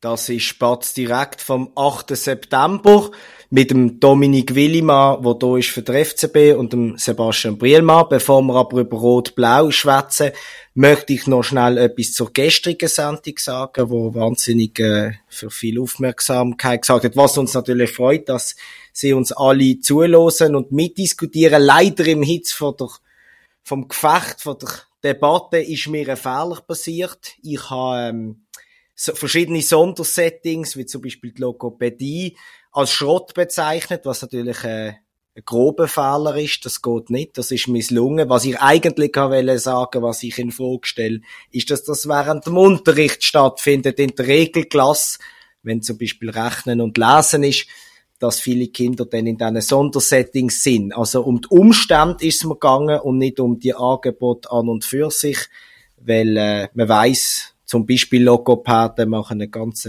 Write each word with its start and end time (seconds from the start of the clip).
Das 0.00 0.30
ist 0.30 0.44
Spatz 0.44 0.94
direkt 0.94 1.42
vom 1.42 1.72
8. 1.76 2.16
September 2.16 3.10
mit 3.50 3.70
dem 3.70 4.00
Dominik 4.00 4.54
Willimann, 4.54 5.22
der 5.22 5.36
hier 5.38 5.56
ist 5.58 5.68
für 5.68 5.82
den 5.82 6.02
FCB 6.02 6.56
und 6.56 6.72
dem 6.72 6.96
Sebastian 6.96 7.58
Brielmann. 7.58 8.06
Bevor 8.08 8.40
wir 8.40 8.54
aber 8.54 8.80
über 8.80 8.96
Rot-Blau 8.96 9.70
schwätzen, 9.70 10.30
möchte 10.72 11.12
ich 11.12 11.26
noch 11.26 11.42
schnell 11.42 11.76
etwas 11.76 12.14
zur 12.14 12.32
gestrigen 12.32 12.88
Sendung 12.88 13.34
sagen, 13.36 13.90
wo 13.90 14.14
wahnsinnig 14.14 14.78
äh, 14.80 15.16
für 15.28 15.50
viel 15.50 15.78
Aufmerksamkeit 15.78 16.80
gesagt 16.80 17.04
hat, 17.04 17.16
was 17.16 17.36
uns 17.36 17.52
natürlich 17.52 17.92
freut, 17.92 18.26
dass 18.30 18.56
sie 18.94 19.12
uns 19.12 19.32
alle 19.32 19.80
zuhören 19.80 20.56
und 20.56 20.72
mitdiskutieren. 20.72 21.62
Leider 21.62 22.06
im 22.06 22.22
Hitz 22.22 22.52
von 22.52 22.74
der, 22.74 22.88
vom 23.62 23.86
Gefecht, 23.86 24.40
von 24.40 24.56
der 24.56 24.70
Debatte 25.04 25.58
ist 25.58 25.88
mir 25.88 26.08
ein 26.08 26.16
Fehler 26.16 26.62
passiert. 26.66 27.32
Ich 27.42 27.68
habe 27.68 28.08
ähm, 28.08 28.46
so 29.02 29.14
verschiedene 29.14 29.62
Sondersettings, 29.62 30.76
wie 30.76 30.84
zum 30.84 31.00
Beispiel 31.00 31.32
die 31.32 31.40
Logopädie, 31.40 32.36
als 32.70 32.92
Schrott 32.92 33.32
bezeichnet, 33.32 34.02
was 34.04 34.20
natürlich 34.20 34.62
äh, 34.62 34.92
ein 35.34 35.44
grober 35.46 35.88
Fehler 35.88 36.36
ist. 36.36 36.66
Das 36.66 36.82
geht 36.82 37.08
nicht. 37.08 37.38
Das 37.38 37.50
ist 37.50 37.66
misslungen. 37.66 38.28
Was 38.28 38.44
ich 38.44 38.60
eigentlich 38.60 39.16
wollte 39.16 39.58
sagen, 39.58 40.02
was 40.02 40.22
ich 40.22 40.38
in 40.38 40.52
Frage 40.52 40.86
stelle, 40.86 41.20
ist, 41.50 41.70
dass 41.70 41.82
das 41.84 42.06
während 42.08 42.44
dem 42.44 42.58
Unterricht 42.58 43.24
stattfindet, 43.24 43.98
in 43.98 44.14
der 44.14 44.26
Regelklasse, 44.26 45.18
wenn 45.62 45.80
zum 45.80 45.96
Beispiel 45.96 46.28
Rechnen 46.28 46.82
und 46.82 46.98
Lesen 46.98 47.42
ist, 47.42 47.68
dass 48.18 48.38
viele 48.38 48.68
Kinder 48.68 49.06
dann 49.06 49.26
in 49.26 49.38
diesen 49.38 49.62
Sondersettings 49.62 50.62
sind. 50.62 50.94
Also 50.94 51.22
um 51.22 51.40
die 51.40 51.48
Umstände 51.48 52.26
ist 52.26 52.42
es 52.42 52.44
mir 52.44 52.52
gegangen 52.52 53.00
und 53.00 53.16
nicht 53.16 53.40
um 53.40 53.58
die 53.58 53.74
Angebote 53.74 54.50
an 54.50 54.68
und 54.68 54.84
für 54.84 55.10
sich, 55.10 55.38
weil 55.96 56.36
äh, 56.36 56.68
man 56.74 56.88
weiß, 56.88 57.54
zum 57.70 57.86
Beispiel 57.86 58.24
Logopäden 58.24 59.08
machen 59.08 59.40
einen 59.40 59.48
ganz 59.48 59.88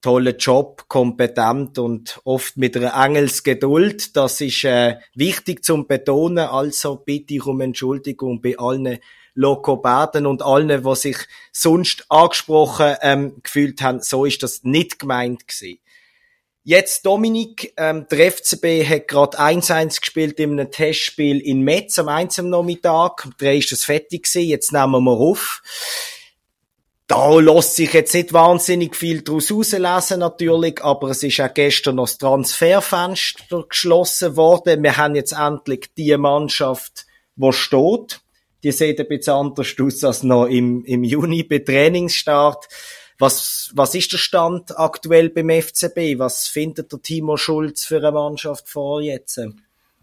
tollen 0.00 0.36
Job, 0.38 0.84
kompetent 0.86 1.76
und 1.76 2.20
oft 2.22 2.56
mit 2.56 2.76
einer 2.76 2.94
Engelsgeduld. 2.94 4.16
Das 4.16 4.40
ist 4.40 4.62
äh, 4.62 4.98
wichtig 5.16 5.64
zum 5.64 5.88
Betonen. 5.88 6.46
Also 6.46 6.94
bitte 6.94 7.34
ich 7.34 7.44
um 7.44 7.60
Entschuldigung 7.62 8.40
bei 8.40 8.56
allen 8.56 9.00
Logopäden 9.34 10.24
und 10.24 10.42
allen, 10.42 10.84
die 10.84 10.94
sich 10.94 11.16
sonst 11.50 12.06
angesprochen 12.10 12.94
ähm, 13.02 13.40
gefühlt 13.42 13.82
haben. 13.82 14.00
So 14.02 14.24
ist 14.24 14.44
das 14.44 14.62
nicht 14.62 15.00
gemeint 15.00 15.48
gewesen. 15.48 15.80
Jetzt 16.62 17.06
Dominik, 17.06 17.72
ähm, 17.76 18.06
der 18.08 18.30
FCB 18.30 18.88
hat 18.88 19.08
gerade 19.08 19.40
1-1 19.40 19.98
gespielt 19.98 20.38
in 20.38 20.52
einem 20.52 20.70
Testspiel 20.70 21.40
in 21.40 21.62
Metz 21.62 21.98
am 21.98 22.06
1. 22.06 22.38
Nachmittag. 22.38 23.28
Da 23.38 23.50
ist 23.50 23.72
das 23.72 23.82
fertig 23.82 24.30
gewesen. 24.30 24.48
Jetzt 24.48 24.72
nehmen 24.72 25.02
wir 25.02 25.10
auf 25.10 25.60
da 27.06 27.38
lässt 27.38 27.76
sich 27.76 27.92
jetzt 27.92 28.14
nicht 28.14 28.32
wahnsinnig 28.32 28.96
viel 28.96 29.22
daraus 29.22 29.50
herauslesen, 29.50 30.20
natürlich, 30.20 30.82
aber 30.82 31.10
es 31.10 31.22
ist 31.22 31.40
auch 31.40 31.54
gestern 31.54 31.96
noch 31.96 32.06
das 32.06 32.18
Transferfenster 32.18 33.64
geschlossen 33.68 34.36
worden. 34.36 34.82
Wir 34.82 34.96
haben 34.96 35.14
jetzt 35.14 35.32
endlich 35.32 35.90
die 35.96 36.16
Mannschaft, 36.16 37.06
die 37.36 37.52
steht. 37.52 38.20
Die 38.64 38.72
sieht 38.72 38.98
ein 38.98 39.06
bisschen 39.06 39.34
anders 39.34 39.74
aus 39.80 40.02
als 40.02 40.22
noch 40.24 40.46
im, 40.46 40.84
im 40.84 41.04
Juni 41.04 41.44
bei 41.44 41.60
Trainingsstart. 41.60 42.66
Was, 43.18 43.70
was 43.74 43.94
ist 43.94 44.12
der 44.12 44.18
Stand 44.18 44.76
aktuell 44.76 45.30
beim 45.30 45.48
FCB? 45.48 46.18
Was 46.18 46.48
findet 46.48 46.90
der 46.90 47.00
Timo 47.00 47.36
Schulz 47.36 47.84
für 47.84 47.98
eine 47.98 48.12
Mannschaft 48.12 48.68
vor 48.68 49.00
jetzt? 49.00 49.40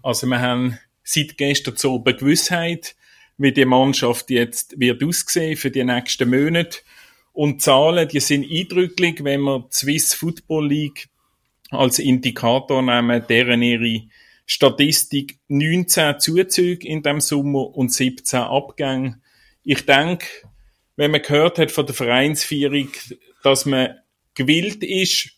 Also 0.01 0.27
wir 0.27 0.39
haben 0.39 0.79
seit 1.03 1.37
gestern 1.37 1.75
so 1.75 2.01
eine 2.03 2.15
Gewissheit, 2.15 2.95
wie 3.37 3.51
die 3.51 3.65
Mannschaft 3.65 4.29
jetzt 4.29 4.79
wird 4.79 5.03
aussehen 5.03 5.57
für 5.57 5.71
die 5.71 5.83
nächsten 5.83 6.29
Monate. 6.29 6.79
Und 7.31 7.61
Zahlen, 7.61 8.07
die 8.07 8.19
sind 8.19 8.49
eindrücklich, 8.49 9.23
wenn 9.23 9.41
wir 9.41 9.59
die 9.59 9.75
Swiss 9.75 10.13
Football 10.13 10.67
League 10.67 11.09
als 11.71 11.99
Indikator 11.99 12.81
nehmen, 12.81 13.25
deren 13.27 13.61
ihre 13.63 14.03
Statistik 14.45 15.39
19 15.47 16.19
Zuzüge 16.19 16.87
in 16.87 17.01
dem 17.01 17.21
Sommer 17.21 17.75
und 17.75 17.91
17 17.91 18.39
Abgänge. 18.39 19.19
Ich 19.63 19.85
denke, 19.85 20.27
wenn 20.95 21.11
man 21.11 21.21
gehört 21.21 21.57
hat 21.57 21.71
von 21.71 21.85
der 21.85 21.95
Vereinsführung, 21.95 22.89
dass 23.41 23.65
man 23.65 23.97
gewillt 24.35 24.83
ist 24.83 25.31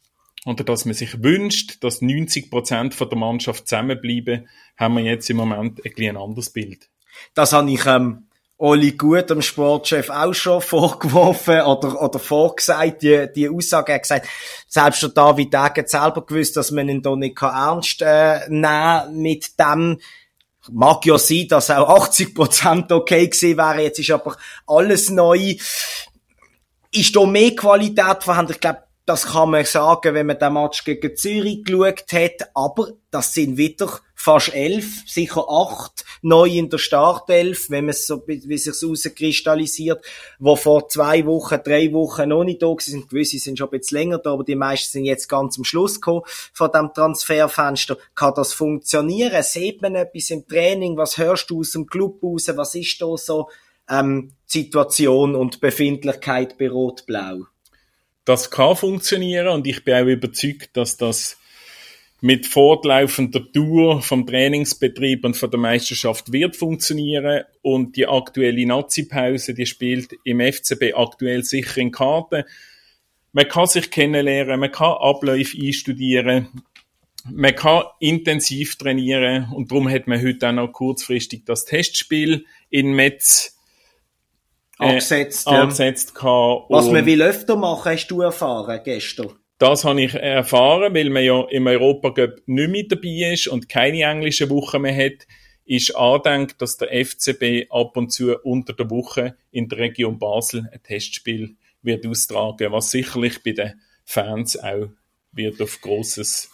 oder 0.46 0.64
dass 0.64 0.86
man 0.86 0.94
sich 0.94 1.24
wünscht, 1.24 1.84
dass 1.84 2.02
90 2.02 2.50
Prozent 2.50 3.00
der 3.00 3.18
Mannschaft 3.18 3.68
zusammenbleiben, 3.68 4.50
haben 4.78 4.96
wir 4.96 5.04
jetzt 5.04 5.30
im 5.30 5.38
Moment 5.38 5.82
ein, 5.86 5.92
ein 5.98 6.18
anderes 6.18 6.50
Bild. 6.50 6.90
Das 7.34 7.54
habe 7.54 7.72
ich 7.72 7.86
ähm, 7.86 8.26
Oli 8.58 8.94
Gut, 8.94 9.30
dem 9.30 9.42
Sportchef, 9.42 10.10
auch 10.10 10.34
schon 10.34 10.62
vorgeworfen 10.62 11.62
oder, 11.62 12.02
oder 12.02 12.20
vorgesagt. 12.20 13.02
Die, 13.02 13.28
die 13.36 13.50
Aussage 13.50 13.94
hat 13.94 14.04
gesagt, 14.04 14.28
selbst 14.68 15.04
der 15.04 15.10
David 15.10 15.54
Degen 15.54 15.64
hat 15.64 15.90
selber 15.90 16.26
gewusst, 16.26 16.56
dass 16.56 16.72
man 16.72 16.88
ihn 16.88 17.02
da 17.02 17.16
nicht 17.16 17.42
ernst 17.42 18.02
äh, 18.02 18.48
nehmen 18.50 19.22
mit 19.22 19.60
dem. 19.60 20.00
Mag 20.72 21.06
ja 21.06 21.18
sein, 21.20 21.48
dass 21.48 21.70
auch 21.70 22.08
80% 22.08 22.92
okay 22.92 23.28
gewesen 23.28 23.58
wäre. 23.58 23.84
Jetzt 23.84 24.00
ist 24.00 24.10
aber 24.10 24.36
alles 24.66 25.12
neu. 25.12 25.56
Ist 26.92 27.16
da 27.16 27.26
mehr 27.26 27.56
Qualität 27.56 28.24
vorhanden? 28.24 28.54
Ich 28.54 28.62
glaube, 28.62 28.84
das 29.06 29.28
kann 29.28 29.52
man 29.52 29.66
sagen, 29.66 30.16
wenn 30.16 30.26
man 30.26 30.40
den 30.40 30.54
Match 30.54 30.84
gegen 30.84 31.16
Zürich 31.16 31.64
geschaut 31.64 32.12
hat. 32.12 32.50
Aber 32.56 32.94
das 33.12 33.34
sind 33.34 33.58
wieder 33.58 34.00
fast 34.26 34.56
elf, 34.56 35.04
sicher 35.06 35.46
acht 35.48 36.04
neu 36.24 36.50
in 36.50 36.72
der 36.72 36.80
Startelf, 36.80 37.70
wenn 37.70 37.86
man 37.86 37.92
es 37.92 38.08
so, 38.08 38.24
wie 38.26 38.58
sich 38.58 38.74
herauskristallisiert, 38.82 40.04
wo 40.40 40.56
vor 40.56 40.90
zwei 40.90 41.28
Wochen, 41.28 41.60
drei 41.64 41.94
Wochen 41.94 42.30
noch 42.30 42.44
nicht 42.44 42.64
da 42.64 42.74
sind. 42.80 43.08
Gewisse 43.08 43.38
sind 43.38 43.60
schon 43.60 43.68
ein 43.68 43.80
bisschen 43.80 44.00
länger 44.00 44.18
da, 44.18 44.34
aber 44.34 44.44
die 44.44 44.56
meisten 44.56 44.92
sind 44.94 45.06
jetzt 45.06 45.30
ganz 45.30 45.60
am 45.60 45.64
Schluss 45.64 46.02
gekommen 46.02 46.24
von 46.26 46.72
dem 46.72 46.92
Transferfenster. 46.92 47.98
Kann 48.16 48.34
das 48.36 48.52
funktionieren? 48.52 49.44
Sieht 49.44 49.84
man 49.84 49.94
etwas 49.94 50.32
im 50.32 50.48
Training? 50.48 50.98
Was 50.98 51.20
hörst 51.20 51.52
du 51.52 51.60
aus 51.60 51.74
dem 51.74 51.86
Club 51.86 52.24
raus? 52.24 52.50
Was 52.56 52.74
ist 52.74 53.00
da 53.00 53.16
so 53.18 53.50
ähm, 53.88 54.32
Situation 54.48 55.36
und 55.36 55.62
Befindlichkeit 55.62 56.58
bei 56.58 56.68
Rot-Blau? 56.68 57.46
das 58.26 58.50
kann 58.50 58.76
funktionieren 58.76 59.50
und 59.50 59.68
ich 59.68 59.84
bin 59.84 59.94
auch 59.94 60.08
überzeugt, 60.08 60.72
dass 60.74 60.98
das 60.98 61.38
mit 62.22 62.48
fortlaufender 62.48 63.52
Tour 63.52 64.02
vom 64.02 64.26
Trainingsbetrieb 64.26 65.26
und 65.26 65.36
von 65.36 65.52
der 65.52 65.60
Meisterschaft 65.60 66.32
wird 66.32 66.56
funktionieren 66.56 67.44
und 67.62 67.96
die 67.98 68.08
aktuelle 68.08 68.66
Nazi-Pause, 68.66 69.54
die 69.54 69.66
spielt 69.66 70.16
im 70.24 70.40
FCB 70.40 70.94
aktuell 70.96 71.44
sicher 71.44 71.78
in 71.82 71.92
Karten. 71.92 72.44
Man 73.34 73.48
kann 73.48 73.68
sich 73.68 73.92
kennenlernen, 73.92 74.60
man 74.60 74.72
kann 74.72 74.94
Abläufe 74.94 75.58
einstudieren, 75.62 76.64
man 77.30 77.56
kann 77.56 77.84
intensiv 78.00 78.78
trainieren 78.78 79.52
und 79.54 79.72
darum 79.72 79.90
hat 79.90 80.08
man 80.08 80.22
heute 80.22 80.48
auch 80.50 80.54
noch 80.54 80.72
kurzfristig 80.72 81.44
das 81.46 81.66
Testspiel 81.66 82.46
in 82.70 82.94
Metz 82.94 83.58
angesetzt, 84.78 85.48
äh, 85.48 85.52
ja. 85.52 85.62
angesetzt 85.64 86.14
Was 86.16 86.90
man 86.90 87.06
will 87.06 87.22
öfter 87.22 87.56
machen, 87.56 87.92
hast 87.92 88.08
du 88.08 88.22
erfahren 88.22 88.80
gestern. 88.84 89.34
Das 89.58 89.86
habe 89.86 90.02
ich 90.02 90.14
erfahren, 90.14 90.94
weil 90.94 91.10
man 91.10 91.24
ja 91.24 91.42
im 91.50 91.68
Europa 91.68 92.12
Cup 92.12 92.42
nicht 92.46 92.70
mehr 92.70 92.84
dabei 92.90 93.34
ist 93.34 93.48
und 93.48 93.70
keine 93.70 94.02
englische 94.04 94.50
Woche 94.50 94.80
mehr 94.80 94.96
hat, 94.96 95.26
ist 95.66 95.96
andenkt, 95.96 96.62
dass 96.62 96.78
der 96.78 96.90
FCB 97.06 97.72
ab 97.72 97.96
und 97.98 98.12
zu 98.12 98.38
unter 98.40 98.74
der 98.74 98.90
Woche 98.90 99.36
in 99.52 99.68
der 99.70 99.80
Region 99.80 100.20
Basel 100.20 100.70
ein 100.72 100.84
Testspiel 100.84 101.56
wird 101.82 102.06
austragen, 102.06 102.72
was 102.72 102.92
sicherlich 102.92 103.42
bei 103.44 103.52
den 103.52 103.82
Fans 104.04 104.58
auch 104.58 104.90
wird 105.32 105.62
auf 105.62 105.82
grosses, 105.82 106.52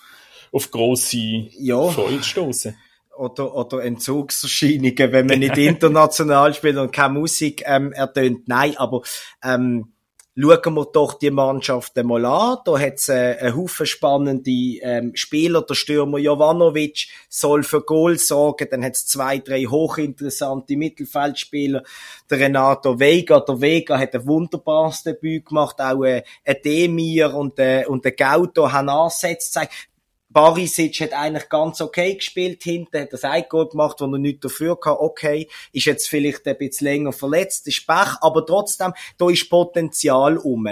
auf 0.51 0.71
grosse 0.71 1.17
ja. 1.17 1.89
Freude 1.89 2.23
stoßen 2.23 2.75
oder, 3.17 3.53
oder 3.53 3.83
Entzugserscheinungen, 3.83 5.11
wenn 5.11 5.25
man 5.27 5.39
nicht 5.39 5.57
international 5.57 6.53
spielt 6.53 6.77
und 6.77 6.91
keine 6.91 7.19
Musik 7.19 7.63
ähm, 7.65 7.91
ertönt. 7.91 8.47
Nein, 8.47 8.77
aber 8.77 9.01
ähm, 9.43 9.93
schauen 10.35 10.73
wir 10.75 10.85
doch 10.85 11.15
die 11.15 11.29
Mannschaft 11.29 11.97
einmal 11.97 12.25
an. 12.25 12.57
Da 12.65 12.79
hat 12.79 12.95
es 12.95 13.09
äh, 13.09 13.37
einen 13.39 13.55
Haufen 13.55 13.85
spannende 13.85 14.51
ähm, 14.51 15.15
Spieler. 15.15 15.61
Der 15.61 15.75
Stürmer 15.75 16.17
Jovanovic 16.17 17.07
soll 17.29 17.63
für 17.63 17.81
Goal 17.81 18.17
sorgen. 18.17 18.67
Dann 18.71 18.83
hat 18.83 18.95
es 18.95 19.07
zwei, 19.07 19.39
drei 19.39 19.63
hochinteressante 19.63 20.77
Mittelfeldspieler. 20.77 21.83
Der 22.29 22.39
Renato 22.39 22.99
Vega. 22.99 23.41
Der 23.41 23.59
Vega 23.59 23.97
hat 23.97 24.15
ein 24.15 24.25
wunderbares 24.25 25.03
Debüt 25.03 25.47
gemacht. 25.47 25.79
Auch 25.79 26.03
äh, 26.03 26.23
ein 26.45 26.57
Demir 26.63 27.33
und, 27.33 27.59
äh, 27.59 27.85
und 27.87 28.05
der 28.05 28.13
Gauto 28.13 28.71
haben 28.71 28.89
Ansätze 28.89 29.47
gezeigt. 29.47 29.90
Barisic 30.33 30.99
hat 31.01 31.13
eigentlich 31.13 31.49
ganz 31.49 31.81
okay 31.81 32.15
gespielt 32.15 32.63
hinten, 32.63 33.01
hat 33.01 33.13
das 33.13 33.23
Eigor 33.23 33.69
gemacht, 33.69 33.97
wo 33.99 34.05
er 34.05 34.17
nichts 34.17 34.41
dafür 34.41 34.79
kann. 34.79 34.97
Okay, 34.97 35.49
ist 35.73 35.85
jetzt 35.85 36.07
vielleicht 36.07 36.47
ein 36.47 36.57
bisschen 36.57 36.87
länger 36.87 37.11
verletzt, 37.11 37.67
ist 37.67 37.85
Pech, 37.85 38.15
aber 38.21 38.45
trotzdem, 38.45 38.93
da 39.17 39.29
ist 39.29 39.49
Potenzial 39.49 40.37
um. 40.37 40.67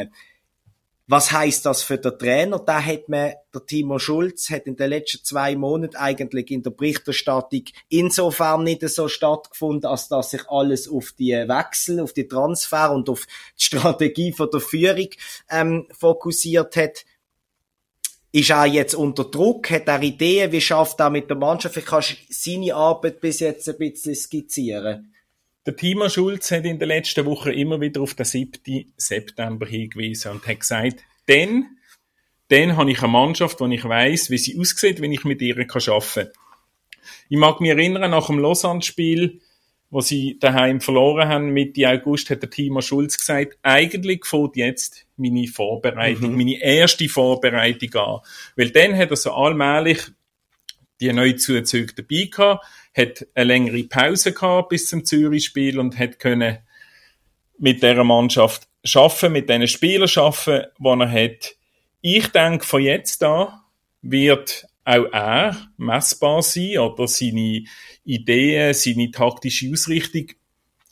Was 1.11 1.31
heißt 1.31 1.65
das 1.65 1.81
für 1.81 1.97
den 1.97 2.19
Trainer? 2.19 2.59
Da 2.59 2.83
hat 2.83 3.09
man, 3.09 3.33
der 3.51 3.65
Timo 3.65 3.97
Schulz 3.97 4.51
hat 4.51 4.67
in 4.67 4.75
den 4.75 4.91
letzten 4.91 5.25
zwei 5.25 5.56
Monaten 5.56 5.95
eigentlich 5.95 6.51
in 6.51 6.61
der 6.61 6.69
Berichterstattung 6.69 7.63
insofern 7.89 8.63
nicht 8.63 8.88
so 8.88 9.07
stattgefunden, 9.07 9.89
als 9.89 10.07
dass 10.07 10.29
sich 10.29 10.47
alles 10.50 10.88
auf 10.88 11.13
die 11.17 11.31
Wechsel, 11.31 12.00
auf 12.00 12.13
die 12.13 12.27
Transfer 12.27 12.91
und 12.91 13.09
auf 13.09 13.25
die 13.25 13.63
Strategie 13.63 14.31
von 14.33 14.51
der 14.51 14.59
Führung 14.59 15.09
ähm, 15.50 15.88
fokussiert 15.97 16.75
hat. 16.75 17.06
Ist 18.31 18.51
er 18.51 18.65
jetzt 18.65 18.93
unter 18.93 19.25
Druck? 19.25 19.71
Hat 19.71 19.87
er 19.87 20.01
Ideen? 20.01 20.51
Wie 20.51 20.61
schafft 20.61 20.99
er 20.99 21.09
mit 21.09 21.29
der 21.29 21.37
Mannschaft? 21.37 21.77
Ich 21.77 21.85
kannst 21.85 22.17
seine 22.29 22.75
Arbeit 22.75 23.21
bis 23.21 23.39
jetzt 23.39 23.67
ein 23.67 23.77
bisschen 23.77 24.15
skizzieren. 24.15 25.13
Der 25.65 25.75
Timo 25.75 26.09
Schulz 26.09 26.51
hat 26.51 26.65
in 26.65 26.79
der 26.79 26.87
letzten 26.87 27.25
Woche 27.25 27.51
immer 27.51 27.81
wieder 27.81 28.01
auf 28.01 28.13
den 28.13 28.25
7. 28.25 28.93
September 28.97 29.65
hingewiesen 29.65 30.31
und 30.31 30.47
hat 30.47 30.59
gesagt, 30.59 31.03
dann, 31.25 31.77
dann 32.47 32.77
habe 32.77 32.91
ich 32.91 33.01
eine 33.01 33.11
Mannschaft, 33.11 33.59
wo 33.59 33.67
ich 33.67 33.83
weiß, 33.83 34.29
wie 34.29 34.37
sie 34.37 34.59
aussieht, 34.59 35.01
wenn 35.01 35.11
ich 35.11 35.25
mit 35.25 35.41
ihr 35.41 35.57
arbeiten 35.57 35.67
kann. 35.67 36.29
Ich 37.29 37.37
mag 37.37 37.61
mich 37.61 37.71
erinnern, 37.71 38.11
nach 38.11 38.27
dem 38.27 38.39
Lausanne-Spiel, 38.39 39.41
wo 39.89 40.01
sie 40.01 40.38
daheim 40.39 40.81
verloren 40.81 41.27
haben, 41.27 41.50
Mitte 41.50 41.88
August, 41.89 42.30
hat 42.30 42.41
der 42.41 42.50
Timo 42.50 42.81
Schulz 42.81 43.18
gesagt, 43.18 43.57
eigentlich 43.63 44.25
fängt 44.25 44.56
jetzt 44.56 45.07
meine 45.18 45.47
Vorbereitung, 45.47 46.31
mhm. 46.31 46.38
meine 46.38 46.62
erste 46.62 47.09
Vorbereitung 47.09 47.95
an. 47.95 48.19
Weil 48.56 48.69
dann 48.69 48.95
hat 48.95 49.09
er 49.09 49.15
so 49.18 49.31
allmählich 49.31 50.00
die 51.01 51.12
neu 51.13 51.33
Zuzüge 51.33 51.94
dabei 51.94 52.30
gehabt, 52.30 52.65
hat 52.95 53.27
eine 53.33 53.45
längere 53.45 53.83
Pause 53.83 54.33
gehabt 54.33 54.69
bis 54.69 54.88
zum 54.88 55.06
Zürich-Spiel 55.06 55.80
und 55.80 55.97
hat 55.97 56.19
können 56.19 56.59
mit 57.57 57.81
dieser 57.81 58.03
Mannschaft 58.03 58.68
schaffen, 58.83 59.33
mit 59.33 59.50
diesen 59.50 59.68
Spielern 59.68 60.07
schaffen, 60.07 60.63
die 60.77 60.88
er 60.88 61.12
hat. 61.12 61.56
Ich 62.01 62.27
denke, 62.27 62.65
von 62.65 62.81
jetzt 62.81 63.24
an 63.24 63.59
wird 64.01 64.65
auch 64.89 65.12
er 65.12 65.69
messbar 65.77 66.41
sein 66.41 66.80
oder 66.80 67.07
seine 67.07 67.63
Ideen, 68.03 68.74
seine 68.74 69.12
taktische 69.12 69.71
Ausrichtung. 69.71 70.27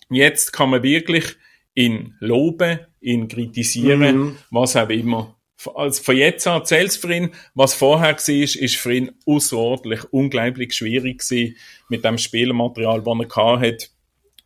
Jetzt 0.09 0.53
kann 0.53 0.69
man 0.69 0.83
wirklich 0.83 1.25
ihn 1.73 2.15
loben, 2.19 2.79
ihn 3.01 3.27
kritisieren, 3.27 4.17
mhm. 4.17 4.37
was 4.51 4.75
auch 4.75 4.89
immer 4.89 5.37
also 5.73 6.03
von 6.03 6.15
jetzt 6.15 6.45
an 6.47 6.65
zählt 6.65 6.93
für 6.93 7.13
ihn. 7.13 7.31
Was 7.55 7.73
vorher 7.73 8.13
war, 8.13 8.29
ist 8.29 8.75
für 8.75 8.93
ihn 8.93 9.11
außerordentlich, 9.25 10.03
unglaublich 10.11 10.73
schwierig 10.73 11.19
gewesen, 11.19 11.55
mit 11.89 12.05
dem 12.05 12.17
Spielermaterial, 12.17 13.01
das 13.01 13.35
er 13.35 13.59
hatte, 13.59 13.87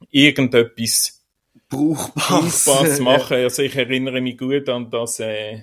irgendetwas 0.10 1.22
Brauchbares, 1.70 2.64
zu 2.64 3.02
machen. 3.04 3.38
Also 3.38 3.62
ich 3.62 3.76
erinnere 3.76 4.22
mich 4.22 4.38
gut 4.38 4.70
an 4.70 4.90
das 4.90 5.20
äh, 5.20 5.62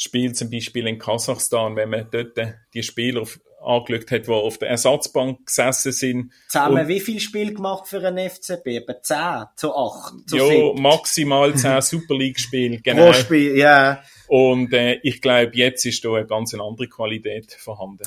Spiel 0.00 0.32
zum 0.32 0.48
Beispiel 0.48 0.86
in 0.86 0.98
Kasachstan, 0.98 1.76
wenn 1.76 1.90
man 1.90 2.06
dort 2.10 2.38
die 2.72 2.82
Spieler 2.82 3.26
angeschaut 3.60 4.10
hat, 4.12 4.26
die 4.26 4.30
auf 4.30 4.58
der 4.58 4.68
Ersatzbank 4.68 5.46
gesessen 5.46 5.90
sind. 5.92 6.32
Zusammen 6.48 6.86
wie 6.86 7.00
viel 7.00 7.18
Spiel 7.18 7.52
gemacht 7.52 7.88
für 7.88 8.06
einen 8.06 8.30
FCB? 8.30 8.66
Etwa 8.68 9.02
10 9.02 9.16
zu 9.56 9.74
8 9.74 10.30
zu 10.30 10.36
Ja, 10.36 10.46
7. 10.46 10.80
maximal 10.80 11.54
10 11.56 11.82
Super 11.82 12.14
League-Spiele, 12.16 12.78
genau. 12.78 13.06
Pro 13.06 13.12
Spiel, 13.14 13.56
ja. 13.58 14.00
Und 14.28 14.72
äh, 14.72 15.00
ich 15.02 15.20
glaube, 15.20 15.50
jetzt 15.54 15.84
ist 15.84 16.04
da 16.04 16.14
eine 16.14 16.26
ganz 16.26 16.54
andere 16.54 16.88
Qualität 16.88 17.52
vorhanden. 17.52 18.04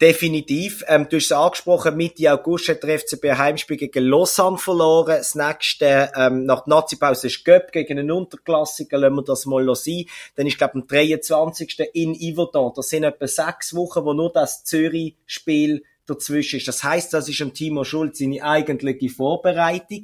Definitiv. 0.00 0.84
Ähm, 0.88 1.08
du 1.08 1.16
hast 1.16 1.26
es 1.26 1.32
angesprochen, 1.32 1.96
Mitte 1.96 2.32
August 2.32 2.68
hat 2.68 2.82
der 2.82 2.98
FCB 2.98 3.26
ein 3.26 3.38
Heimspiel 3.38 3.76
gegen 3.76 4.04
Lausanne 4.04 4.58
verloren. 4.58 5.18
Das 5.18 5.36
nächste, 5.36 6.10
ähm, 6.16 6.44
nach 6.46 6.64
der 6.64 6.74
Nazi-Pause 6.74 7.28
ist 7.28 7.44
Göpp 7.44 7.70
gegen 7.70 7.98
einen 7.98 8.10
Unterklassiker, 8.10 8.98
lassen 8.98 9.14
wir 9.14 9.22
das 9.22 9.46
mal 9.46 9.72
sein. 9.76 10.06
Dann 10.34 10.48
ist, 10.48 10.58
glaube 10.58 10.72
ich, 10.74 10.82
am 10.82 10.88
23. 10.88 11.78
in 11.92 12.14
Yverdon. 12.14 12.72
Das 12.74 12.88
sind 12.88 13.04
etwa 13.04 13.26
sechs 13.28 13.72
Wochen, 13.74 14.04
wo 14.04 14.12
nur 14.14 14.32
das 14.32 14.64
Zürich-Spiel 14.64 15.84
dazwischen 16.06 16.58
ist. 16.58 16.66
Das 16.66 16.82
heißt, 16.82 17.14
das 17.14 17.28
ist 17.28 17.40
am 17.40 17.54
Timo 17.54 17.84
Schulz 17.84 18.18
seine 18.18 18.42
eigentliche 18.42 19.08
Vorbereitung 19.08 20.02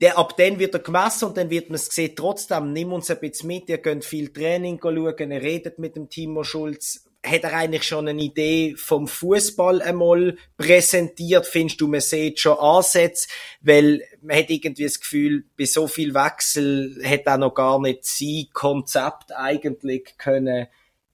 der, 0.00 0.16
ab 0.16 0.36
dann 0.36 0.58
wird 0.58 0.74
er 0.74 0.80
gemessen 0.80 1.24
und 1.24 1.36
dann 1.36 1.50
wird 1.50 1.70
man 1.70 1.74
es 1.74 1.86
sehen. 1.86 2.12
Trotzdem, 2.14 2.72
nimm 2.72 2.92
uns 2.92 3.10
ein 3.10 3.18
bisschen 3.18 3.48
mit, 3.48 3.68
ihr 3.68 3.78
könnt 3.78 4.04
viel 4.04 4.32
Training 4.32 4.78
schauen, 4.80 5.32
ihr 5.32 5.42
redet 5.42 5.78
mit 5.78 5.96
dem 5.96 6.08
Timo 6.08 6.44
Schulz. 6.44 7.07
Hat 7.26 7.42
er 7.42 7.52
eigentlich 7.52 7.82
schon 7.82 8.06
eine 8.06 8.22
Idee 8.22 8.74
vom 8.76 9.08
Fußball 9.08 9.82
einmal 9.82 10.36
präsentiert? 10.56 11.46
Findest 11.46 11.80
du, 11.80 11.88
man 11.88 12.00
sieht 12.00 12.38
schon 12.38 12.58
Ansätze? 12.58 13.28
Weil 13.60 14.02
man 14.22 14.36
hat 14.36 14.50
irgendwie 14.50 14.84
das 14.84 15.00
Gefühl, 15.00 15.44
bei 15.56 15.64
so 15.64 15.88
viel 15.88 16.14
Wechsel 16.14 17.02
hat 17.04 17.26
er 17.26 17.38
noch 17.38 17.54
gar 17.54 17.80
nicht 17.80 18.04
sein 18.04 18.46
Konzept 18.52 19.34
eigentlich 19.34 20.16
können 20.16 20.68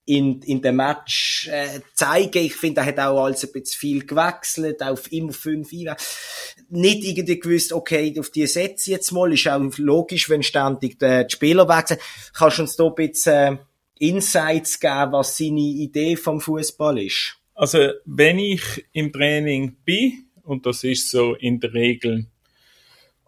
in, 0.06 0.42
in 0.42 0.60
dem 0.60 0.76
Match 0.76 1.48
äh, 1.50 1.80
zeigen. 1.94 2.44
Ich 2.44 2.54
finde, 2.54 2.82
er 2.82 2.86
hat 2.86 2.98
auch 2.98 3.24
alles 3.24 3.44
ein 3.44 3.52
bisschen 3.52 3.78
viel 3.78 4.06
gewechselt, 4.06 4.82
auf 4.82 5.10
immer 5.10 5.32
fünf 5.32 5.72
Einwechseln. 5.72 6.66
Nicht 6.68 7.04
irgendwie 7.04 7.40
gewusst, 7.40 7.72
okay, 7.72 8.14
auf 8.18 8.30
die 8.30 8.46
setze 8.46 8.90
jetzt 8.90 9.12
mal. 9.12 9.32
Ist 9.32 9.48
auch 9.48 9.62
logisch, 9.78 10.28
wenn 10.28 10.42
ständig 10.42 10.98
die 10.98 11.24
Spieler 11.28 11.68
wechseln. 11.68 12.00
Kannst 12.34 12.58
du 12.58 12.62
uns 12.62 12.76
da 12.76 12.86
ein 12.86 12.94
bisschen 12.94 13.32
äh, 13.32 13.56
Insights 13.98 14.80
geben, 14.80 15.12
was 15.12 15.36
seine 15.36 15.60
Idee 15.60 16.16
vom 16.16 16.40
Fußball 16.40 16.98
ist? 16.98 17.36
Also, 17.54 17.90
wenn 18.04 18.38
ich 18.38 18.84
im 18.92 19.12
Training 19.12 19.76
bin, 19.84 20.26
und 20.42 20.66
das 20.66 20.84
ist 20.84 21.10
so 21.10 21.34
in 21.34 21.60
der 21.60 21.72
Regel 21.72 22.26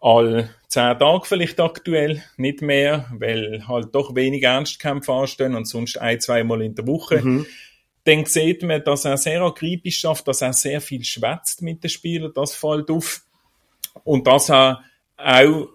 all 0.00 0.50
zehn 0.68 0.98
Tage 0.98 1.26
vielleicht 1.26 1.60
aktuell, 1.60 2.22
nicht 2.36 2.60
mehr, 2.60 3.06
weil 3.18 3.66
halt 3.66 3.94
doch 3.94 4.14
wenig 4.14 4.42
Ernstkämpfe 4.42 5.12
anstehen 5.12 5.54
und 5.54 5.66
sonst 5.66 5.96
ein, 5.98 6.20
zweimal 6.20 6.62
in 6.62 6.74
der 6.74 6.86
Woche. 6.86 7.22
Mhm. 7.22 7.46
Dann 8.04 8.24
sieht 8.24 8.62
man, 8.62 8.84
dass 8.84 9.04
er 9.04 9.16
sehr 9.16 9.42
akribisch 9.42 9.98
schafft, 9.98 10.28
dass 10.28 10.42
er 10.42 10.52
sehr 10.52 10.80
viel 10.80 11.02
schwätzt 11.02 11.62
mit 11.62 11.82
den 11.82 11.90
Spielern, 11.90 12.32
das 12.34 12.54
fällt 12.54 12.90
auf. 12.90 13.22
Und 14.04 14.26
dass 14.26 14.50
er 14.50 14.84
auch 15.16 15.68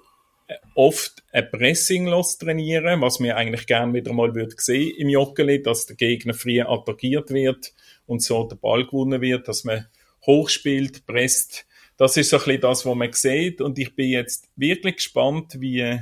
oft 0.75 1.23
ein 1.31 1.49
Pressing 1.49 2.11
trainieren, 2.39 3.01
was 3.01 3.19
wir 3.19 3.37
eigentlich 3.37 3.67
gerne 3.67 3.93
wieder 3.93 4.13
mal 4.13 4.33
würde 4.35 4.55
sehen 4.57 4.95
im 4.97 5.09
Joggeli, 5.09 5.61
dass 5.61 5.85
der 5.85 5.95
Gegner 5.95 6.33
früh 6.33 6.61
attackiert 6.61 7.31
wird 7.31 7.73
und 8.05 8.21
so 8.21 8.43
der 8.43 8.55
Ball 8.55 8.85
gewonnen 8.85 9.21
wird, 9.21 9.47
dass 9.47 9.63
man 9.63 9.87
hochspielt, 10.25 11.05
presst, 11.05 11.65
das 11.97 12.17
ist 12.17 12.31
so 12.31 12.37
ein 12.37 12.43
bisschen 12.45 12.61
das, 12.61 12.85
was 12.85 12.95
man 12.95 13.13
sieht. 13.13 13.61
Und 13.61 13.77
ich 13.77 13.95
bin 13.95 14.09
jetzt 14.09 14.49
wirklich 14.55 14.95
gespannt, 14.95 15.59
wie 15.59 15.99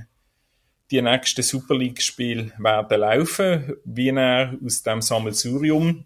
die 0.91 1.01
nächsten 1.01 1.43
Super 1.43 1.75
League-Spiele 1.75 2.53
werden 2.57 2.99
laufen, 2.99 3.75
wie 3.83 4.09
er 4.09 4.57
aus 4.63 4.81
dem 4.81 5.01
Sammelsurium 5.01 6.05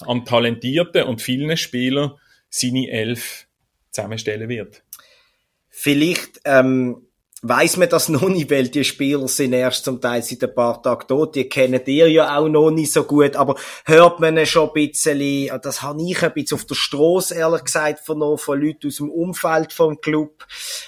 an 0.00 0.24
talentierten 0.24 1.04
und 1.04 1.20
vielen 1.20 1.56
Spielern 1.56 2.12
seine 2.48 2.88
Elf 2.88 3.46
zusammenstellen 3.90 4.48
wird. 4.48 4.84
Vielleicht 5.68 6.40
ähm, 6.44 7.03
weiß 7.46 7.76
man 7.76 7.90
das 7.90 8.08
noch 8.08 8.28
nicht, 8.28 8.50
weil 8.50 8.68
die 8.68 8.84
Spieler 8.84 9.28
sind 9.28 9.52
erst 9.52 9.84
zum 9.84 10.00
Teil 10.00 10.22
seit 10.22 10.42
ein 10.42 10.54
paar 10.54 10.82
Tagen 10.82 11.06
tot. 11.06 11.34
Die 11.34 11.46
kennen 11.46 11.82
ihr 11.84 12.10
ja 12.10 12.38
auch 12.38 12.48
noch 12.48 12.70
nicht 12.70 12.92
so 12.92 13.04
gut, 13.04 13.36
aber 13.36 13.56
hört 13.84 14.18
man 14.18 14.44
schon 14.46 14.68
ein 14.68 14.72
bisschen, 14.72 15.60
das 15.62 15.82
habe 15.82 16.02
ich 16.02 16.22
ein 16.22 16.32
bisschen 16.32 16.56
auf 16.56 16.64
der 16.64 16.74
Straße 16.74 17.34
ehrlich 17.34 17.64
gesagt 17.64 18.00
vernommen, 18.00 18.38
von 18.38 18.60
Leuten 18.60 18.88
aus 18.88 18.96
dem 18.96 19.10
Umfeld 19.10 19.74
vom 19.74 20.00
Club, 20.00 20.46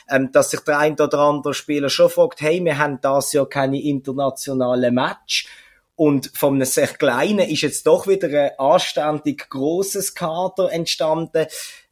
ähm, 0.09 0.33
dass 0.33 0.51
sich 0.51 0.61
der 0.61 0.79
ein 0.79 0.95
oder 0.95 1.19
andere 1.19 1.53
Spieler 1.53 1.91
schon 1.91 2.09
fragt, 2.09 2.41
hey, 2.41 2.65
wir 2.65 2.79
haben 2.79 3.01
das 3.03 3.35
ja 3.35 3.45
keine 3.45 3.83
internationalen 3.83 4.95
Match. 4.95 5.49
Und 5.95 6.31
von 6.35 6.55
einem 6.55 6.65
sehr 6.65 6.89
kleinen 6.89 7.49
ist 7.49 7.63
jetzt 7.63 7.87
doch 7.87 8.07
wieder 8.07 8.29
ein 8.29 8.51
anständig 8.59 9.49
großes 9.49 10.15
Kader 10.15 10.71
entstanden 10.71 11.47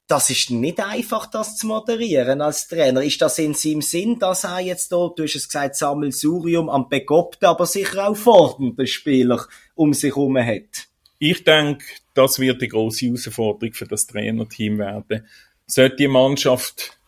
das 0.07 0.29
ist 0.29 0.51
nicht 0.51 0.81
einfach, 0.81 1.27
das 1.27 1.57
zu 1.57 1.67
moderieren 1.67 2.43
als 2.43 2.69
Trainer. 2.69 3.03
Ist 3.03 3.23
das 3.23 3.39
in 3.39 3.55
seinem 3.55 3.81
Sinn, 3.81 4.19
dass 4.19 4.45
er 4.45 4.61
jetzt 4.61 4.93
da, 4.93 5.11
du 5.15 5.23
hast 5.23 5.35
es 5.35 5.49
gesagt, 5.49 5.77
Sammelsurium 5.77 6.69
am 6.69 6.89
begobten, 6.89 7.47
aber 7.47 7.65
sicher 7.65 8.09
auch 8.09 8.17
fordernden 8.17 8.87
Spieler 8.87 9.47
um 9.75 9.95
sich 9.95 10.15
herum 10.15 10.37
hat? 10.37 10.89
Ich 11.19 11.45
denke, 11.45 11.85
das 12.13 12.39
wird 12.39 12.61
die 12.61 12.69
große 12.69 13.07
Herausforderung 13.07 13.73
für 13.73 13.87
das 13.87 14.07
Trainerteam 14.07 14.79
werden. 14.79 15.27
Sollte 15.67 15.97
die 15.97 16.09
Mannschaft 16.09 16.99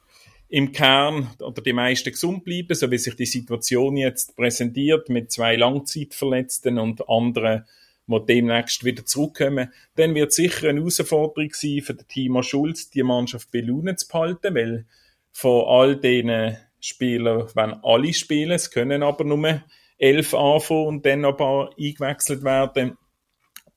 im 0.49 0.73
Kern 0.73 1.29
oder 1.41 1.61
die 1.61 1.75
meisten 1.75 2.13
gesund 2.13 2.45
bleiben, 2.45 2.75
so 2.75 2.91
wie 2.91 2.99
sich 2.99 3.15
die 3.15 3.27
Situation 3.27 3.97
jetzt 3.97 4.37
präsentiert 4.37 5.11
mit 5.11 5.31
zwei 5.31 5.57
Langzeitverletzten 5.57 6.79
und 6.79 7.09
anderen 7.09 7.65
die 8.07 8.27
demnächst 8.27 8.85
wieder 8.85 9.05
zurückkommen, 9.05 9.73
dann 9.97 10.15
wird 10.15 10.33
sicher 10.33 10.69
eine 10.69 10.81
Herausforderung 10.81 11.51
sein 11.53 11.83
für 11.83 11.95
den 11.95 12.07
Timo 12.09 12.43
Schulz, 12.43 12.91
die 12.91 13.03
Mannschaft 13.03 13.51
bei 13.51 13.61
Laune 13.61 13.97
zu 13.97 14.07
behalten, 14.09 14.55
weil 14.55 14.87
von 15.33 15.65
all 15.67 15.97
diesen 15.97 16.57
Spielern, 16.81 17.49
wenn 17.55 17.75
alle 17.83 18.15
spielen, 18.15 18.53
es 18.53 18.71
können 18.71 19.03
aber 19.03 19.25
nur 19.25 19.63
elf 19.99 20.35
anfangen 20.35 20.87
und 20.87 21.07
dann 21.07 21.25
ein 21.25 21.37
paar 21.37 21.71
eingewechselt 21.79 22.45
werden. 22.45 22.97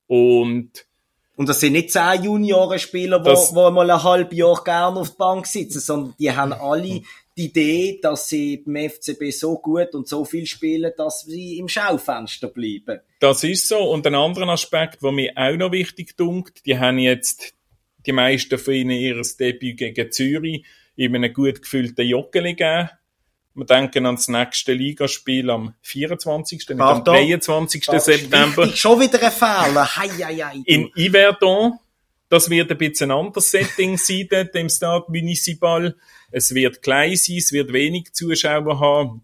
Und 0.07 0.85
und 1.39 1.47
das 1.47 1.61
sind 1.61 1.71
nicht 1.71 1.89
zehn 1.89 2.23
Juniorenspieler, 2.23 3.19
die, 3.19 3.53
mal 3.53 3.89
ein 3.89 4.03
halbes 4.03 4.37
Jahr 4.37 4.61
gerne 4.61 4.99
auf 4.99 5.11
der 5.11 5.15
Bank 5.15 5.47
sitzen, 5.47 5.79
sondern 5.79 6.13
die 6.19 6.29
haben 6.29 6.51
alle 6.51 7.01
die 7.39 7.45
Idee, 7.45 7.99
dass 8.01 8.27
sie 8.27 8.57
beim 8.57 8.89
FCB 8.89 9.31
so 9.31 9.57
gut 9.57 9.95
und 9.95 10.07
so 10.07 10.25
viel 10.25 10.45
spielen, 10.45 10.91
dass 10.97 11.21
sie 11.21 11.57
im 11.57 11.69
Schaufenster 11.69 12.49
bleiben. 12.49 12.99
Das 13.19 13.43
ist 13.43 13.67
so. 13.67 13.79
Und 13.91 14.05
ein 14.05 14.15
anderer 14.15 14.49
Aspekt, 14.49 15.01
der 15.01 15.11
mir 15.11 15.31
auch 15.35 15.55
noch 15.55 15.71
wichtig 15.71 16.17
dunkt, 16.17 16.65
die 16.65 16.77
haben 16.77 16.99
jetzt 16.99 17.53
die 18.05 18.11
meisten 18.11 18.57
von 18.57 18.73
ihnen 18.73 18.91
ihr 18.91 19.21
Debüt 19.39 19.77
gegen 19.77 20.11
Zürich 20.11 20.65
in 20.95 21.15
einem 21.15 21.33
gut 21.33 21.61
gefüllten 21.61 22.05
Joggeli 22.05 22.55
gegeben. 22.55 22.89
Wir 23.55 23.65
denken 23.65 24.05
an 24.05 24.15
das 24.15 24.27
nächste 24.27 24.73
Ligaspiel 24.73 25.49
am 25.49 25.73
24. 25.81 26.69
Nicht 26.69 26.79
am 26.79 27.03
23. 27.03 27.83
September. 27.83 28.63
Wichtig. 28.63 28.79
Schon 28.79 28.99
wieder 28.99 29.21
ein 29.21 29.31
Fehler. 29.31 29.95
Hei, 29.95 30.07
hei, 30.07 30.35
hei. 30.35 30.61
In 30.65 30.91
Yverdon. 30.95 31.79
Das 32.29 32.49
wird 32.49 32.71
ein 32.71 32.77
bisschen 32.77 33.11
ein 33.11 33.17
anderes 33.17 33.51
Setting 33.51 33.97
sein, 33.97 34.27
dort 34.29 34.55
im 34.55 34.69
Stade 34.69 35.05
Municipal. 35.09 35.95
Es 36.31 36.53
wird 36.53 36.81
klein 36.81 37.15
sein, 37.15 37.37
es 37.37 37.51
wird 37.51 37.73
wenig 37.73 38.13
Zuschauer 38.13 38.79
haben. 38.79 39.23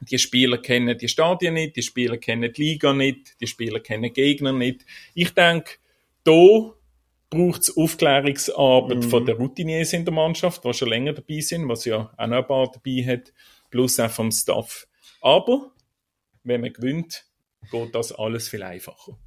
Die 0.00 0.18
Spieler 0.18 0.58
kennen 0.58 0.96
die 0.98 1.08
Stadien 1.08 1.54
nicht, 1.54 1.76
die 1.76 1.82
Spieler 1.82 2.18
kennen 2.18 2.52
die 2.52 2.62
Liga 2.62 2.92
nicht, 2.92 3.40
die 3.40 3.46
Spieler 3.46 3.80
kennen 3.80 4.12
Gegner 4.12 4.52
nicht. 4.52 4.84
Ich 5.14 5.32
denke, 5.32 5.76
da 6.24 6.72
braucht 7.30 7.62
es 7.62 7.76
Aufklärungsarbeit 7.76 8.98
mhm. 8.98 9.10
von 9.10 9.26
der 9.26 9.36
Routiniers 9.36 9.92
in 9.92 10.04
der 10.04 10.14
Mannschaft, 10.14 10.64
die 10.64 10.72
schon 10.74 10.88
länger 10.88 11.14
dabei 11.14 11.40
sind, 11.40 11.68
was 11.68 11.84
ja 11.84 12.12
auch 12.16 12.26
noch 12.26 12.36
ein 12.36 12.46
paar 12.46 12.70
dabei 12.70 13.04
hat, 13.06 13.32
plus 13.70 13.98
auch 13.98 14.10
vom 14.10 14.30
Staff. 14.30 14.86
Aber, 15.20 15.72
wenn 16.44 16.60
man 16.60 16.72
gewinnt, 16.72 17.24
geht 17.70 17.94
das 17.94 18.12
alles 18.12 18.48
viel 18.48 18.62
einfacher. 18.62 19.18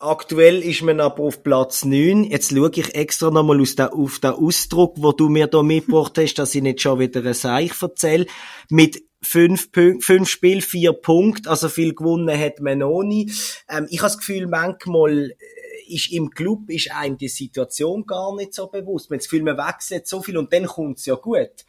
Aktuell 0.00 0.62
ist 0.62 0.82
man 0.82 1.00
aber 1.00 1.24
auf 1.24 1.42
Platz 1.42 1.84
9. 1.84 2.22
Jetzt 2.22 2.52
schaue 2.52 2.70
ich 2.72 2.94
extra 2.94 3.32
nochmal 3.32 3.60
auf 3.60 4.20
den 4.20 4.30
Ausdruck, 4.30 4.94
wo 4.98 5.10
du 5.10 5.28
mir 5.28 5.48
da 5.48 5.64
mitgebracht 5.64 6.16
hast, 6.18 6.34
dass 6.34 6.54
ich 6.54 6.62
nicht 6.62 6.80
schon 6.80 7.00
wieder 7.00 7.24
ein 7.24 7.34
Seich 7.34 7.72
erzähle. 7.82 8.26
Mit 8.70 9.02
fünf, 9.20 9.72
Pün 9.72 10.00
fünf 10.00 10.28
Spiel, 10.28 10.62
vier 10.62 10.92
Punkte, 10.92 11.50
also 11.50 11.68
viel 11.68 11.96
gewonnen 11.96 12.38
hat 12.38 12.60
man 12.60 12.78
noch 12.78 13.02
nie. 13.02 13.32
Ähm, 13.68 13.88
ich 13.90 13.98
habe 13.98 14.12
das 14.12 14.18
Gefühl, 14.18 14.46
manchmal 14.46 15.32
äh, 15.32 15.92
ist 15.92 16.12
im 16.12 16.30
Club 16.30 16.70
ist 16.70 16.92
einem 16.92 17.18
die 17.18 17.26
Situation 17.26 18.06
gar 18.06 18.36
nicht 18.36 18.54
so 18.54 18.68
bewusst. 18.68 19.10
Man 19.10 19.18
das 19.18 19.28
Gefühl, 19.28 19.42
man 19.42 19.58
wechselt 19.58 20.06
so 20.06 20.22
viel 20.22 20.38
und 20.38 20.52
dann 20.52 20.66
kommt's 20.66 21.06
ja 21.06 21.16
gut. 21.16 21.64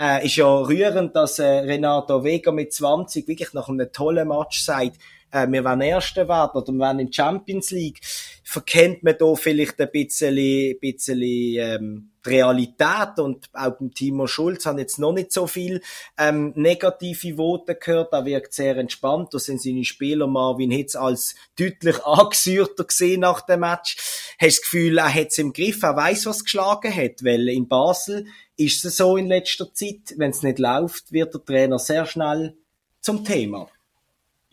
Äh, 0.00 0.24
ist 0.24 0.36
ja 0.36 0.46
rührend, 0.46 1.14
dass 1.14 1.38
äh, 1.38 1.44
Renato 1.44 2.24
Vega 2.24 2.50
mit 2.50 2.72
20 2.72 3.28
wirklich 3.28 3.52
nach 3.52 3.68
einem 3.68 3.92
tollen 3.92 4.26
Match 4.26 4.64
sagt, 4.64 4.96
äh, 5.34 5.50
wir 5.50 5.64
wollen 5.64 5.80
Erster 5.80 6.28
werden 6.28 6.52
oder 6.54 6.72
wir 6.72 6.78
wollen 6.78 7.00
in 7.00 7.12
Champions 7.12 7.70
League, 7.72 8.00
verkennt 8.44 9.02
man 9.02 9.16
da 9.18 9.34
vielleicht 9.34 9.80
ein 9.80 9.90
bisschen, 9.90 10.78
bisschen 10.80 11.20
ähm, 11.22 12.10
die 12.24 12.30
Realität 12.30 13.18
und 13.18 13.48
auch 13.52 13.72
beim 13.72 13.92
Timo 13.92 14.26
Schulz 14.26 14.64
haben 14.64 14.78
jetzt 14.78 14.98
noch 14.98 15.12
nicht 15.12 15.32
so 15.32 15.46
viel 15.46 15.82
ähm, 16.16 16.52
negative 16.54 17.36
Worte 17.36 17.74
gehört, 17.74 18.12
da 18.12 18.24
wirkt 18.24 18.54
sehr 18.54 18.76
entspannt, 18.76 19.34
da 19.34 19.38
sind 19.38 19.60
seine 19.60 19.84
Spieler 19.84 20.26
Marvin 20.26 20.70
Hitz 20.70 20.94
als 20.94 21.34
deutlich 21.58 22.02
angesäuerter 22.04 22.84
gesehen 22.84 23.20
nach 23.20 23.40
dem 23.42 23.60
Match. 23.60 23.96
Hast 24.38 24.58
das 24.58 24.62
Gefühl, 24.62 24.98
er 24.98 25.12
hat 25.12 25.28
es 25.28 25.38
im 25.38 25.52
Griff, 25.52 25.82
er 25.82 25.96
weiß, 25.96 26.26
was 26.26 26.44
geschlagen 26.44 26.94
hat, 26.94 27.24
weil 27.24 27.48
in 27.48 27.68
Basel 27.68 28.26
ist 28.56 28.84
es 28.84 28.98
so 28.98 29.16
in 29.16 29.26
letzter 29.26 29.72
Zeit, 29.74 30.14
wenn 30.16 30.30
es 30.30 30.42
nicht 30.42 30.60
läuft, 30.60 31.12
wird 31.12 31.34
der 31.34 31.44
Trainer 31.44 31.78
sehr 31.78 32.06
schnell 32.06 32.56
zum 33.00 33.24
Thema. 33.24 33.68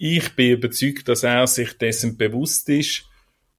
Ich 0.03 0.35
bin 0.35 0.53
überzeugt, 0.53 1.07
dass 1.09 1.21
er 1.21 1.45
sich 1.45 1.77
dessen 1.77 2.17
bewusst 2.17 2.67
ist 2.69 3.05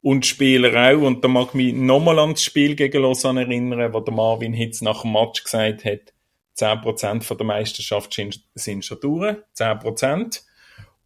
und 0.00 0.26
Spieler 0.26 0.75
auch. 0.75 1.02
Und 1.02 1.22
da 1.22 1.28
mag 1.28 1.50
ich 1.50 1.54
mich 1.54 1.72
nochmal 1.72 2.18
an 2.18 2.32
das 2.32 2.42
Spiel 2.42 2.75
gegen 2.75 3.00
Lausanne 3.00 3.42
erinnern, 3.42 3.94
wo 3.94 4.00
der 4.00 4.12
Marvin 4.12 4.52
Hitz 4.52 4.80
nach 4.80 5.02
dem 5.02 5.12
Match 5.12 5.44
gesagt 5.44 5.84
hat, 5.84 6.12
10% 6.58 7.22
von 7.22 7.38
der 7.38 7.46
Meisterschaft 7.46 8.20
sind 8.56 8.84
schon 8.84 8.99
durch, 9.00 9.37
10%. 9.56 10.42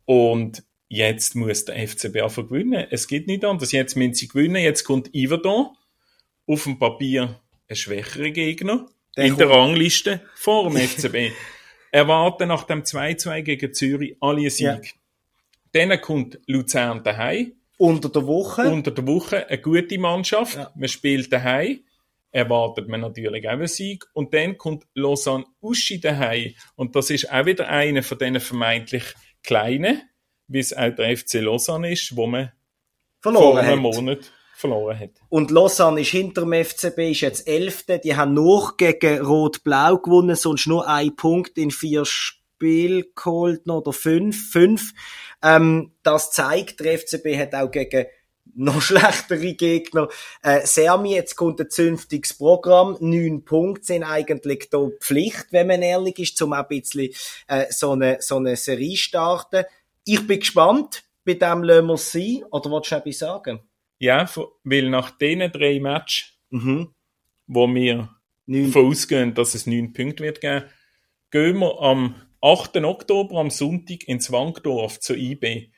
Und 0.06 0.62
jetzt 0.88 1.34
muss 1.34 1.66
der 1.66 1.86
FCB 1.86 2.22
einfach 2.22 2.48
gewinnen. 2.48 2.86
Es 2.88 3.06
geht 3.06 3.26
nicht 3.26 3.44
anders. 3.44 3.72
Jetzt 3.72 3.94
müssen 3.94 4.14
sie 4.14 4.28
gewinnen. 4.28 4.62
Jetzt 4.62 4.84
kommt 4.84 5.14
Iverdon 5.14 5.68
auf 6.46 6.64
dem 6.64 6.78
Papier 6.78 7.38
ein 7.68 7.76
schwächerer 7.76 8.30
Gegner 8.30 8.86
der 9.14 9.26
in 9.26 9.36
der 9.36 9.50
Rangliste 9.50 10.22
vor 10.34 10.70
dem 10.70 10.78
FCB. 10.78 11.34
Erwarten 11.92 12.48
nach 12.48 12.64
dem 12.64 12.84
2-2 12.84 13.42
gegen 13.42 13.74
Zürich 13.74 14.16
alle 14.20 14.48
Sieg. 14.48 14.66
Ja. 14.66 14.80
Dann 15.76 16.00
kommt 16.00 16.38
Luzern 16.46 17.02
daheim. 17.02 17.52
Unter 17.76 18.08
der 18.08 18.26
Woche. 18.26 18.62
Unter 18.62 18.92
der 18.92 19.06
Woche 19.06 19.46
eine 19.46 19.60
gute 19.60 19.98
Mannschaft. 19.98 20.56
Ja. 20.56 20.72
Man 20.74 20.88
spielt 20.88 21.30
daheim. 21.30 21.80
Erwartet 22.30 22.88
man 22.88 23.02
natürlich 23.02 23.46
auch 23.46 23.52
einen 23.52 23.66
Sieg. 23.66 24.06
Und 24.14 24.32
dann 24.32 24.56
kommt 24.56 24.84
Lausanne 24.94 25.44
Uschi 25.60 26.00
daheim. 26.00 26.54
Und 26.76 26.96
das 26.96 27.10
ist 27.10 27.30
auch 27.30 27.44
wieder 27.44 27.68
einer 27.68 28.02
von 28.02 28.16
diesen 28.16 28.40
vermeintlich 28.40 29.04
kleinen, 29.42 30.00
wie 30.48 30.60
es 30.60 30.74
auch 30.74 30.94
der 30.94 31.14
FC 31.14 31.34
Lausanne 31.34 31.92
ist, 31.92 32.16
wo 32.16 32.26
man 32.26 32.52
verloren 33.20 33.42
vor 33.42 33.58
einem 33.58 33.86
hat. 33.86 33.94
Monat 33.94 34.32
verloren 34.54 34.98
hat. 34.98 35.10
Und 35.28 35.50
Lausanne 35.50 36.00
ist 36.00 36.10
hinter 36.10 36.40
dem 36.40 36.64
FCB, 36.64 37.10
ist 37.10 37.20
jetzt 37.20 37.46
Elfte. 37.46 37.98
Die 37.98 38.16
haben 38.16 38.32
nur 38.32 38.78
gegen 38.78 39.20
Rot-Blau 39.20 39.98
gewonnen, 39.98 40.36
sonst 40.36 40.66
nur 40.66 40.88
ein 40.88 41.14
Punkt 41.14 41.58
in 41.58 41.70
vier 41.70 42.06
Spielen 42.06 42.45
geholt, 42.58 43.66
noch, 43.66 43.78
oder 43.78 43.92
fünf, 43.92 44.50
fünf. 44.50 44.92
Ähm, 45.42 45.92
das 46.02 46.32
zeigt, 46.32 46.80
der 46.80 46.98
FCB 46.98 47.36
hat 47.36 47.54
auch 47.54 47.70
gegen 47.70 48.06
noch 48.54 48.80
schlechtere 48.82 49.54
Gegner. 49.54 50.08
Äh, 50.42 50.66
Sermi, 50.66 51.14
jetzt 51.14 51.36
kommt 51.36 51.60
ein 51.60 51.70
zünftiges 51.70 52.34
Programm. 52.34 52.96
Neun 53.00 53.44
Punkte 53.44 53.84
sind 53.84 54.02
eigentlich 54.02 54.68
da 54.70 54.88
Pflicht, 55.00 55.46
wenn 55.50 55.66
man 55.66 55.82
ehrlich 55.82 56.18
ist, 56.18 56.40
um 56.42 56.52
auch 56.52 56.58
ein 56.58 56.68
bisschen 56.68 57.10
äh, 57.48 57.66
so, 57.70 57.92
eine, 57.92 58.18
so 58.20 58.36
eine 58.36 58.56
Serie 58.56 58.96
starten. 58.96 59.64
Ich 60.04 60.26
bin 60.26 60.40
gespannt, 60.40 61.04
bei 61.24 61.34
dem 61.34 61.62
lassen 61.62 61.86
wir 61.86 61.96
sein. 61.96 62.44
Oder 62.50 62.70
wolltest 62.70 62.92
du 62.92 62.96
etwas 62.96 63.18
sagen? 63.18 63.60
Ja, 63.98 64.28
weil 64.64 64.90
nach 64.90 65.10
diesen 65.10 65.50
drei 65.52 65.80
Matches, 65.80 66.32
mhm. 66.50 66.94
wo 67.46 67.66
wir 67.66 68.10
neun. 68.46 68.72
vorausgehen, 68.72 69.34
dass 69.34 69.54
es 69.54 69.66
neun 69.66 69.92
Punkte 69.92 70.24
wird 70.24 70.40
geben, 70.40 70.64
gehen 71.30 71.58
wir 71.58 71.80
am 71.80 72.14
8. 72.40 72.76
Oktober 72.78 73.36
am 73.40 73.50
Sonntag 73.50 74.06
ins 74.08 74.30
Wankdorf 74.30 75.00
zu 75.00 75.14
IB. 75.14 75.70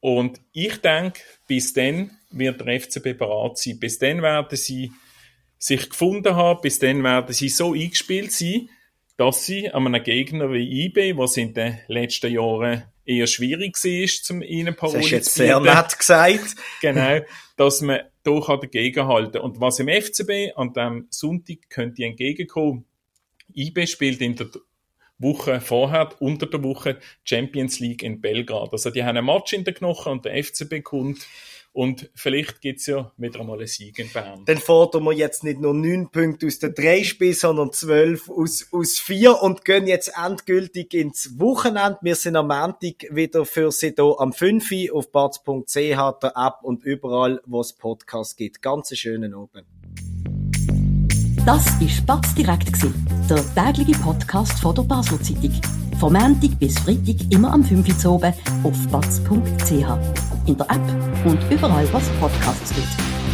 Und 0.00 0.40
ich 0.52 0.76
denke, 0.80 1.20
bis 1.46 1.72
dann 1.72 2.10
wird 2.30 2.60
der 2.60 2.80
FCB 2.80 3.18
bereit 3.18 3.58
sein. 3.58 3.80
Bis 3.80 3.98
dann 3.98 4.22
werden 4.22 4.56
sie 4.56 4.92
sich 5.58 5.90
gefunden 5.90 6.36
haben, 6.36 6.60
bis 6.60 6.78
dann 6.78 7.02
werden 7.02 7.32
sie 7.32 7.48
so 7.48 7.74
eingespielt 7.74 8.32
sein, 8.32 8.68
dass 9.16 9.44
sie 9.44 9.70
an 9.70 9.86
einem 9.86 10.02
Gegner 10.02 10.52
wie 10.52 10.84
IB, 10.86 11.16
was 11.16 11.36
in 11.36 11.52
den 11.52 11.80
letzten 11.88 12.32
Jahren 12.32 12.84
eher 13.04 13.26
schwierig 13.26 13.76
war, 13.76 14.22
zum 14.22 14.42
ihnen 14.42 14.76
Das 14.80 14.94
ist 14.94 15.10
jetzt 15.10 15.34
sehr 15.34 15.58
nett 15.58 15.98
gesagt. 15.98 16.54
genau, 16.80 17.20
dass 17.56 17.80
man 17.80 18.00
hier 18.24 18.40
dagegenhalten 18.40 19.32
kann. 19.32 19.42
Und 19.42 19.60
was 19.60 19.80
im 19.80 19.88
FCB 19.88 20.56
an 20.56 20.72
dem 20.74 21.08
Sonntag 21.10 21.70
könnte 21.70 22.04
entgegenkommen, 22.04 22.84
IB 23.54 23.86
spielt 23.86 24.20
in 24.20 24.36
der 24.36 24.48
Woche 25.18 25.60
vorher, 25.60 26.10
unter 26.20 26.46
der 26.46 26.62
Woche, 26.62 26.98
Champions 27.24 27.80
League 27.80 28.02
in 28.02 28.20
Belgrad. 28.20 28.72
Also 28.72 28.90
die 28.90 29.02
haben 29.04 29.16
einen 29.16 29.26
Match 29.26 29.52
in 29.52 29.64
den 29.64 29.74
Knochen 29.74 30.12
und 30.12 30.24
der 30.24 30.42
FCB 30.42 30.82
kommt 30.82 31.26
und 31.72 32.10
vielleicht 32.14 32.60
gibt's 32.60 32.86
ja 32.86 33.12
wieder 33.16 33.40
einmal 33.40 33.58
einen 33.58 33.66
Sieg 33.66 33.98
in 33.98 34.10
Bern. 34.10 34.44
Dann 34.46 34.58
fordern 34.58 35.04
wir 35.04 35.12
jetzt 35.12 35.44
nicht 35.44 35.60
nur 35.60 35.74
neun 35.74 36.10
Punkte 36.10 36.46
aus 36.46 36.58
den 36.58 36.74
drei 36.74 37.04
Spielen, 37.04 37.34
sondern 37.34 37.72
zwölf 37.72 38.28
aus, 38.28 38.66
aus 38.72 38.98
vier 38.98 39.40
und 39.42 39.64
gehen 39.64 39.86
jetzt 39.86 40.12
endgültig 40.16 40.94
ins 40.94 41.38
Wochenende. 41.38 41.98
Wir 42.02 42.16
sind 42.16 42.36
am 42.36 42.48
Montag 42.48 43.06
wieder 43.10 43.44
für 43.44 43.70
Sie 43.70 43.94
hier 43.94 44.16
am 44.18 44.32
5 44.32 44.92
auf 44.92 45.12
batz.ch, 45.12 45.74
der 45.74 46.32
App 46.34 46.62
und 46.62 46.82
überall, 46.84 47.40
wo 47.46 47.60
es 47.60 47.72
Podcasts 47.72 48.34
gibt. 48.34 48.62
Ganz 48.62 48.96
schönen 48.96 49.34
Abend. 49.34 49.66
Das 51.48 51.80
war 51.80 51.88
Spatz 51.88 52.34
direkt, 52.34 52.70
der 53.30 53.54
tägliche 53.54 53.98
Podcast 54.00 54.60
von 54.60 54.74
der 54.74 54.82
Basel 54.82 55.18
Zeitung. 55.22 55.50
Vom 55.98 56.12
Montag 56.12 56.58
bis 56.58 56.78
Freitag 56.78 57.16
immer 57.30 57.54
am 57.54 57.64
5 57.64 58.04
Uhr 58.04 58.12
oben 58.16 58.34
auf 58.64 58.88
batz.ch. 58.88 59.70
In 60.44 60.58
der 60.58 60.66
App 60.68 61.24
und 61.24 61.38
überall, 61.50 61.90
was 61.90 62.06
Podcasts 62.20 62.74
gibt. 62.74 63.27